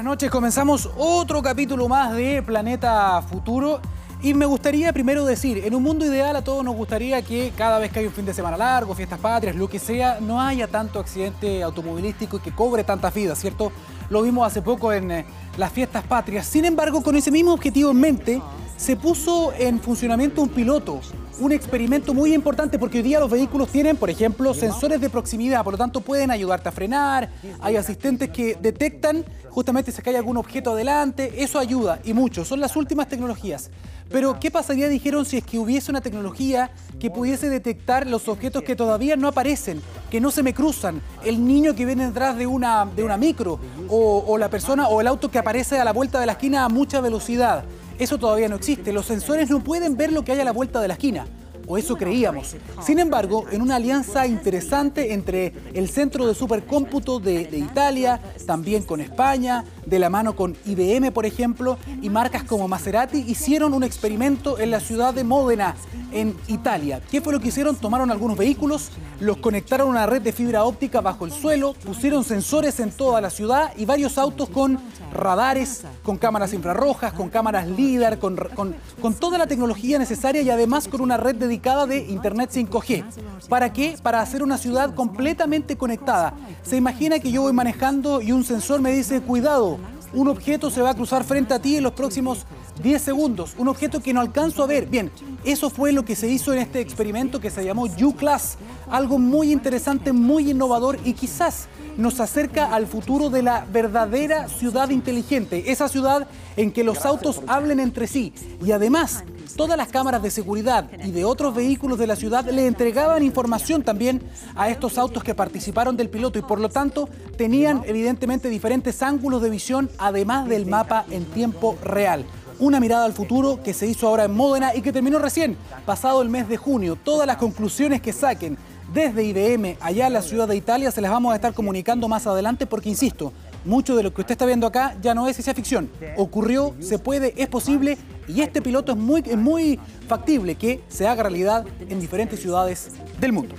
[0.00, 0.30] buenas noches.
[0.30, 3.82] Comenzamos otro capítulo más de Planeta Futuro.
[4.22, 7.78] Y me gustaría primero decir, en un mundo ideal a todos nos gustaría que cada
[7.78, 10.68] vez que hay un fin de semana largo, fiestas patrias, lo que sea, no haya
[10.68, 13.72] tanto accidente automovilístico y que cobre tantas vidas, ¿cierto?
[14.08, 15.26] Lo vimos hace poco en eh,
[15.58, 16.46] las fiestas patrias.
[16.46, 18.42] Sin embargo, con ese mismo objetivo en mente,
[18.80, 21.00] se puso en funcionamiento un piloto,
[21.38, 25.62] un experimento muy importante porque hoy día los vehículos tienen, por ejemplo, sensores de proximidad,
[25.62, 27.30] por lo tanto pueden ayudarte a frenar,
[27.60, 32.58] hay asistentes que detectan justamente si hay algún objeto adelante, eso ayuda y mucho, son
[32.58, 33.70] las últimas tecnologías.
[34.08, 38.64] Pero, ¿qué pasaría, dijeron, si es que hubiese una tecnología que pudiese detectar los objetos
[38.64, 41.00] que todavía no aparecen, que no se me cruzan?
[41.22, 45.06] El niño que viene detrás de una, de una micro, o la persona o el
[45.06, 47.64] auto que aparece a la vuelta de la esquina a mucha velocidad.
[48.00, 48.92] Eso todavía no existe.
[48.92, 51.26] Los sensores no pueden ver lo que hay a la vuelta de la esquina
[51.70, 52.56] o eso creíamos.
[52.82, 59.00] Sin embargo, en una alianza interesante entre el Centro de Supercómputo de, Italia, también con
[59.00, 64.58] España, de la mano con IBM, por ejemplo, y marcas como Maserati, hicieron un experimento
[64.58, 65.74] en la ciudad de Módena,
[66.12, 67.00] en Italia.
[67.10, 67.76] ¿Qué fue lo que hicieron?
[67.76, 72.24] Tomaron algunos vehículos, los conectaron a una red de fibra óptica bajo el suelo, pusieron
[72.24, 74.78] sensores en toda la ciudad y varios autos con
[75.12, 80.50] radares, con cámaras infrarrojas, con cámaras LIDAR, con, con, con toda la tecnología necesaria y
[80.50, 83.04] además con una red dedicada de Internet 5G.
[83.48, 83.96] ¿Para qué?
[84.00, 86.34] Para hacer una ciudad completamente conectada.
[86.62, 89.78] Se imagina que yo voy manejando y un sensor me dice, cuidado,
[90.12, 92.46] un objeto se va a cruzar frente a ti en los próximos
[92.82, 94.86] 10 segundos, un objeto que no alcanzo a ver.
[94.86, 95.10] Bien,
[95.44, 98.56] eso fue lo que se hizo en este experimento que se llamó U-Class,
[98.90, 104.90] algo muy interesante, muy innovador y quizás nos acerca al futuro de la verdadera ciudad
[104.90, 108.32] inteligente, esa ciudad en que los autos hablen entre sí.
[108.64, 109.24] Y además
[109.56, 113.82] todas las cámaras de seguridad y de otros vehículos de la ciudad le entregaban información
[113.82, 114.22] también
[114.54, 119.42] a estos autos que participaron del piloto y por lo tanto tenían evidentemente diferentes ángulos
[119.42, 122.24] de visión además del mapa en tiempo real.
[122.58, 126.20] Una mirada al futuro que se hizo ahora en Módena y que terminó recién, pasado
[126.20, 126.94] el mes de junio.
[126.94, 128.58] Todas las conclusiones que saquen
[128.92, 132.26] desde IBM allá en la ciudad de Italia se las vamos a estar comunicando más
[132.26, 133.32] adelante porque, insisto,
[133.64, 135.90] mucho de lo que usted está viendo acá ya no es ciencia ficción.
[136.16, 139.78] Ocurrió, se puede, es posible y este piloto es muy, es muy
[140.08, 142.90] factible que se haga realidad en diferentes ciudades
[143.20, 143.54] del mundo.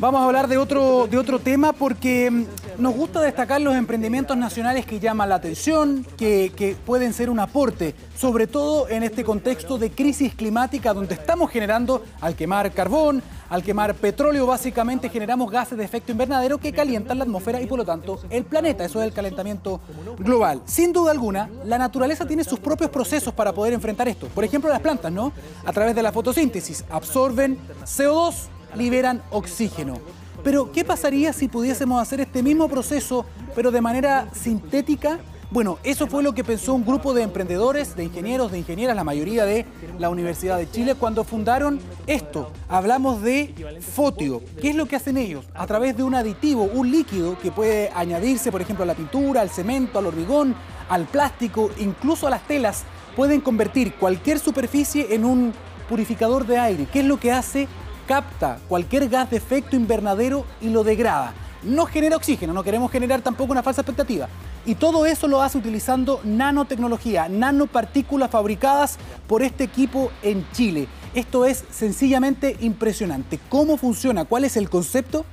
[0.00, 4.36] Vamos a hablar de otro, de otro tema porque mm, nos gusta destacar los emprendimientos
[4.36, 9.22] nacionales que llaman la atención, que, que, pueden ser un aporte, sobre todo en este
[9.22, 15.48] contexto de crisis climática donde estamos generando, al quemar carbón, al quemar petróleo, básicamente generamos
[15.48, 18.84] gases de efecto invernadero que calientan la atmósfera y por lo tanto el planeta.
[18.84, 19.80] Eso es el calentamiento
[20.18, 20.60] global.
[20.64, 24.26] Sin duda alguna, la naturaleza tiene sus propios procesos para poder enfrentar esto.
[24.26, 25.32] Por ejemplo, las plantas, ¿no?
[25.64, 29.94] A través de la fotosíntesis absorben CO2 liberan oxígeno.
[30.42, 33.24] Pero, ¿qué pasaría si pudiésemos hacer este mismo proceso,
[33.54, 35.20] pero de manera sintética?
[35.50, 39.04] Bueno, eso fue lo que pensó un grupo de emprendedores, de ingenieros, de ingenieras, la
[39.04, 39.64] mayoría de
[39.98, 42.50] la Universidad de Chile, cuando fundaron esto.
[42.68, 44.42] Hablamos de Fotio.
[44.60, 45.46] ¿Qué es lo que hacen ellos?
[45.54, 49.42] A través de un aditivo, un líquido que puede añadirse, por ejemplo, a la pintura,
[49.42, 50.56] al cemento, al hormigón,
[50.88, 52.82] al plástico, incluso a las telas,
[53.14, 55.52] pueden convertir cualquier superficie en un
[55.88, 56.88] purificador de aire.
[56.92, 57.68] ¿Qué es lo que hace?
[58.06, 61.34] Capta cualquier gas de efecto invernadero y lo degrada.
[61.62, 64.28] No genera oxígeno, no queremos generar tampoco una falsa expectativa.
[64.66, 70.88] Y todo eso lo hace utilizando nanotecnología, nanopartículas fabricadas por este equipo en Chile.
[71.14, 73.38] Esto es sencillamente impresionante.
[73.48, 74.24] ¿Cómo funciona?
[74.24, 75.24] ¿Cuál es el concepto?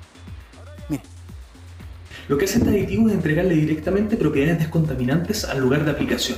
[2.28, 6.38] Lo que hace este aditivo es entregarle directamente propiedades descontaminantes al lugar de aplicación.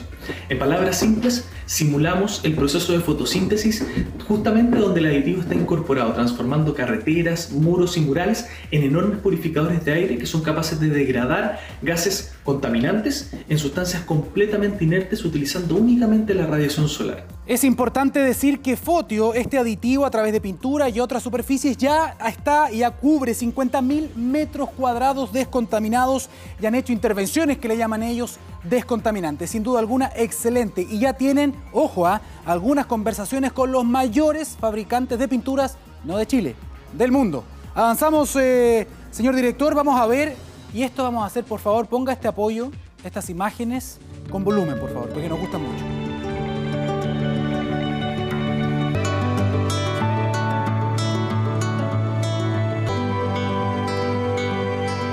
[0.50, 3.85] En palabras simples, simulamos el proceso de fotosíntesis
[4.28, 9.94] justamente donde el aditivo está incorporado, transformando carreteras, muros y murales en enormes purificadores de
[9.94, 16.46] aire que son capaces de degradar gases contaminantes en sustancias completamente inertes utilizando únicamente la
[16.46, 17.25] radiación solar.
[17.46, 22.16] Es importante decir que Fotio, este aditivo a través de pintura y otras superficies, ya
[22.25, 26.30] está, ya cubre 50.000 metros cuadrados descontaminados
[26.62, 29.50] y han hecho intervenciones que le llaman ellos descontaminantes.
[29.50, 30.88] Sin duda alguna, excelente.
[30.89, 32.21] Y ya tienen, ojo, a ¿ah?
[32.45, 36.56] algunas conversaciones con los mayores fabricantes de pinturas, no de Chile,
[36.94, 37.44] del mundo.
[37.75, 40.36] Avanzamos, eh, señor director, vamos a ver.
[40.74, 42.71] Y esto vamos a hacer, por favor, ponga este apoyo,
[43.04, 44.00] estas imágenes,
[44.31, 45.83] con volumen, por favor, porque nos gusta mucho.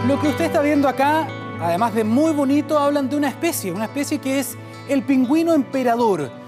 [0.06, 1.29] Lo que usted está viendo acá,
[1.61, 4.56] además de muy bonito, hablan de una especie, una especie que es
[4.88, 6.39] el pingüino emperador.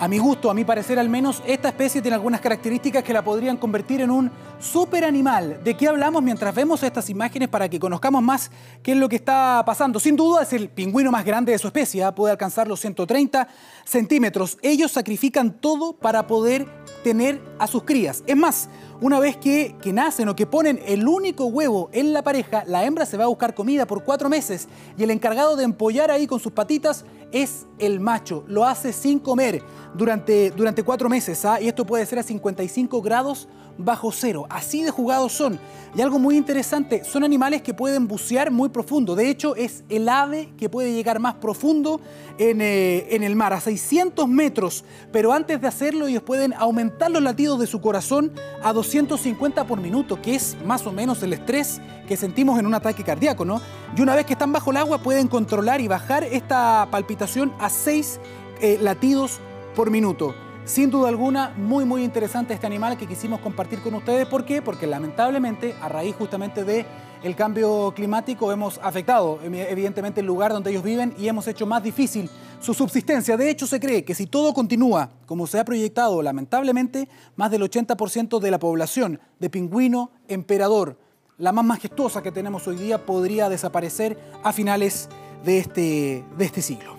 [0.00, 3.22] A mi gusto, a mi parecer al menos, esta especie tiene algunas características que la
[3.22, 5.60] podrían convertir en un super animal.
[5.62, 8.50] ¿De qué hablamos mientras vemos estas imágenes para que conozcamos más
[8.82, 10.00] qué es lo que está pasando?
[10.00, 12.14] Sin duda es el pingüino más grande de su especie, ¿ah?
[12.14, 13.46] puede alcanzar los 130
[13.84, 14.56] centímetros.
[14.62, 16.66] Ellos sacrifican todo para poder
[17.04, 18.24] tener a sus crías.
[18.26, 18.70] Es más,
[19.02, 22.86] una vez que, que, nacen o que ponen el único huevo en la pareja, la
[22.86, 26.26] hembra se va a buscar comida por cuatro meses y el encargado de empollar ahí
[26.26, 28.44] con sus patitas es el macho.
[28.46, 29.62] Lo hace sin comer
[29.94, 31.60] durante, durante cuatro meses ¿ah?
[31.60, 33.48] y esto puede ser a 55 grados
[33.78, 34.46] bajo cero.
[34.50, 35.58] Así de jugados son.
[35.94, 39.16] Y algo muy interesante, son animales que pueden bucear muy profundo.
[39.16, 42.00] De hecho, es el ave que puede llegar más profundo
[42.38, 44.84] en, eh, en, el mar, a 600 metros.
[45.12, 48.32] Pero antes de hacerlo, ellos pueden aumentar los latidos de su corazón
[48.62, 51.80] a 250 por minuto, que es más o menos el estrés
[52.10, 53.60] que sentimos en un ataque cardíaco, ¿no?
[53.96, 57.70] Y una vez que están bajo el agua, pueden controlar y bajar esta palpitación a
[57.70, 58.18] 6
[58.60, 59.38] eh, latidos
[59.76, 60.34] por minuto.
[60.64, 64.26] Sin duda alguna, muy muy interesante este animal que quisimos compartir con ustedes.
[64.26, 64.60] ¿Por qué?
[64.60, 66.84] Porque lamentablemente, a raíz justamente de
[67.22, 71.80] el cambio climático, hemos afectado evidentemente el lugar donde ellos viven y hemos hecho más
[71.80, 72.28] difícil
[72.60, 73.36] su subsistencia.
[73.36, 77.62] De hecho, se cree que si todo continúa como se ha proyectado, lamentablemente, más del
[77.62, 80.96] 80% de la población de pingüino emperador,
[81.40, 85.08] la más majestuosa que tenemos hoy día, podría desaparecer a finales
[85.42, 86.96] de este, de este siglo.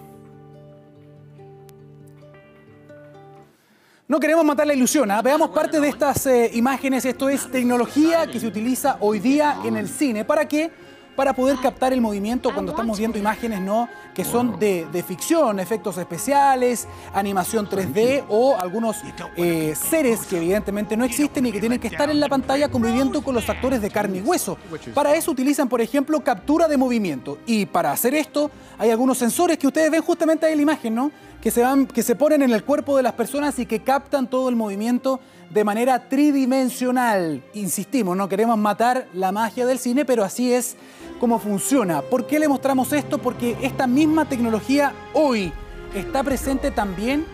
[4.08, 5.22] No queremos matar la ilusión, ¿eh?
[5.24, 7.06] veamos parte de estas eh, imágenes.
[7.06, 10.26] Esto es tecnología que se utiliza hoy día en el cine.
[10.26, 10.72] ¿Para qué?
[11.16, 13.90] Para poder captar el movimiento cuando estamos viendo imágenes ¿no?
[14.13, 18.98] que son de, de ficción, efectos especiales, animación 3D o algunos
[19.36, 23.22] eh, seres que evidentemente no existen y que tienen que estar en la pantalla conviviendo
[23.22, 24.58] con los actores de carne y hueso.
[24.94, 27.38] Para eso utilizan, por ejemplo, captura de movimiento.
[27.46, 30.96] Y para hacer esto hay algunos sensores que ustedes ven justamente ahí en la imagen,
[30.96, 31.12] ¿no?
[31.42, 34.30] que se, van, que se ponen en el cuerpo de las personas y que captan
[34.30, 35.19] todo el movimiento
[35.50, 37.44] de manera tridimensional.
[37.54, 40.78] Insistimos, no queremos matar la magia del cine, pero así es
[41.21, 42.01] como funciona.
[42.01, 43.19] ¿Por qué le mostramos esto?
[43.19, 45.53] Porque esta misma tecnología hoy
[45.94, 47.27] está presente también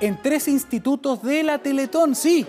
[0.00, 2.14] en tres institutos de la Teletón.
[2.14, 2.46] Sí,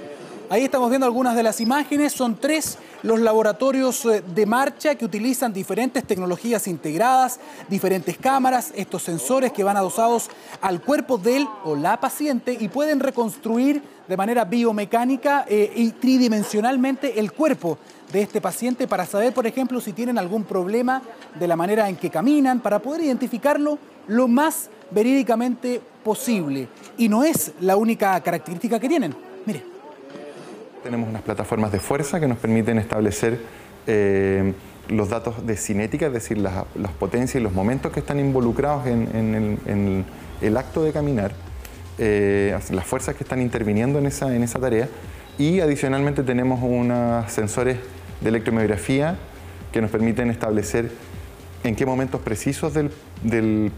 [0.52, 5.04] ahí estamos viendo algunas de las imágenes, son tres los laboratorios eh, de marcha que
[5.04, 10.30] utilizan diferentes tecnologías integradas, diferentes cámaras, estos sensores que van adosados
[10.62, 17.20] al cuerpo del o la paciente y pueden reconstruir de manera biomecánica eh, y tridimensionalmente
[17.20, 17.80] el cuerpo
[18.14, 21.02] de este paciente para saber, por ejemplo, si tienen algún problema
[21.38, 26.68] de la manera en que caminan, para poder identificarlo lo más verídicamente posible.
[26.98, 29.16] Y no es la única característica que tienen.
[29.46, 29.64] Mire.
[30.84, 33.40] Tenemos unas plataformas de fuerza que nos permiten establecer
[33.88, 34.54] eh,
[34.90, 36.66] los datos de cinética, es decir, las,
[37.00, 40.06] potencias y los momentos que están involucrados en,
[40.42, 41.32] el, acto de caminar,
[41.98, 44.88] eh, las fuerzas que están interviniendo en esa, en esa tarea.
[45.40, 47.78] Y adicionalmente tenemos unos sensores
[48.24, 49.18] de electromiografía
[49.72, 50.92] que nos permiten establecer
[51.64, 53.72] en qué momentos precisos de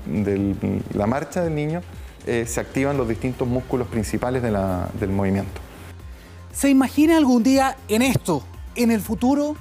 [0.94, 1.82] la marcha del niño
[2.28, 5.62] eh, se activan los distintos músculos principales del movimiento.
[6.52, 8.44] ¿Se imagina algún día en esto,
[8.76, 9.56] en el futuro,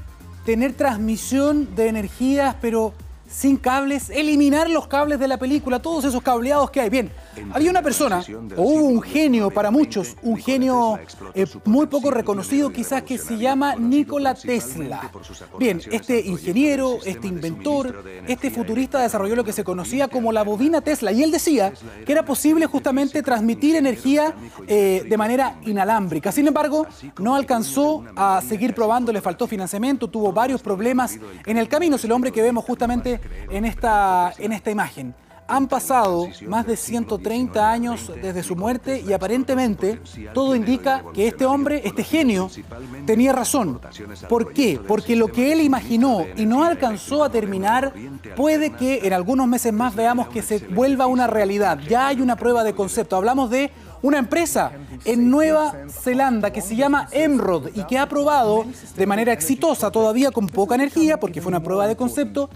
[0.46, 2.94] tener transmisión de energías, pero
[3.28, 6.90] sin cables, eliminar los cables de la película, todos esos cableados que hay.
[6.90, 7.10] Bien,
[7.52, 8.22] había una persona,
[8.56, 10.98] o hubo un genio para muchos, un genio
[11.34, 15.10] eh, muy poco reconocido quizás que se llama Nikola Tesla.
[15.58, 20.80] Bien, este ingeniero, este inventor, este futurista desarrolló lo que se conocía como la bobina
[20.80, 21.72] Tesla y él decía
[22.04, 24.34] que era posible justamente transmitir energía
[24.66, 26.32] eh, de manera inalámbrica.
[26.32, 26.86] Sin embargo,
[27.18, 31.96] no alcanzó a seguir probando, le faltó financiamiento, tuvo varios problemas en el camino.
[31.96, 33.20] Es el hombre que vemos justamente
[33.50, 35.14] en esta, en esta imagen.
[35.46, 40.00] Han pasado más de 130 años desde su muerte y aparentemente
[40.32, 42.50] todo indica que este hombre, este genio,
[43.06, 43.80] tenía razón.
[44.28, 44.80] ¿Por qué?
[44.86, 47.92] Porque lo que él imaginó y no alcanzó a terminar,
[48.36, 51.78] puede que en algunos meses más veamos que se vuelva una realidad.
[51.88, 53.16] Ya hay una prueba de concepto.
[53.16, 53.70] Hablamos de
[54.04, 54.70] una empresa
[55.06, 60.30] en Nueva Zelanda que se llama Emrod y que ha probado de manera exitosa, todavía
[60.30, 62.50] con poca energía, porque fue una prueba de concepto,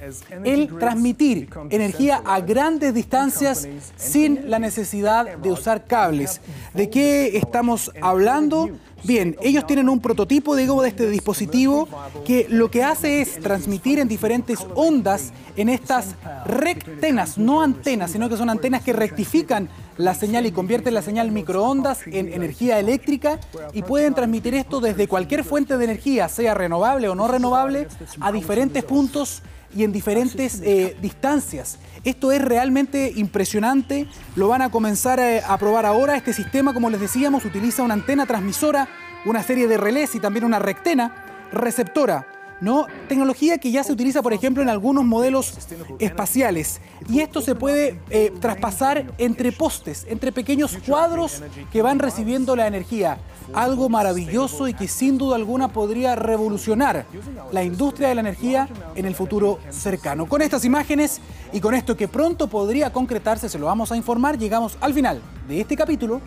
[0.44, 6.42] el transmitir energía a grandes distancias sin la necesidad de usar cables.
[6.74, 8.68] ¿De qué estamos hablando?
[9.04, 11.88] Bien, ellos tienen un prototipo, de este dispositivo
[12.24, 16.14] que lo que hace es transmitir en diferentes ondas en estas
[16.44, 21.30] rectenas, no antenas, sino que son antenas que rectifican la señal y convierten la señal
[21.30, 23.40] microondas en energía eléctrica
[23.72, 27.88] y pueden transmitir esto desde cualquier fuente de energía, sea renovable o no renovable,
[28.20, 29.42] a diferentes puntos
[29.74, 31.78] y en diferentes eh, distancias.
[32.04, 34.06] Esto es realmente impresionante,
[34.36, 36.16] lo van a comenzar eh, a probar ahora.
[36.16, 38.88] Este sistema, como les decíamos, utiliza una antena transmisora,
[39.26, 42.86] una serie de relés y también una rectena receptora ¿no?
[43.08, 45.54] Tecnología que ya se utiliza, por ejemplo, en algunos modelos
[45.98, 46.80] espaciales.
[47.08, 52.66] Y esto se puede eh, traspasar entre postes, entre pequeños cuadros que van recibiendo la
[52.66, 53.18] energía.
[53.54, 57.06] Algo maravilloso y que sin duda alguna podría revolucionar
[57.50, 60.26] la industria de la energía en el futuro cercano.
[60.26, 61.20] Con estas imágenes
[61.52, 65.22] y con esto que pronto podría concretarse, se lo vamos a informar, llegamos al final
[65.48, 66.20] de este capítulo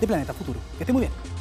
[0.00, 0.58] de Planeta Futuro.
[0.78, 1.35] Que esté muy bien.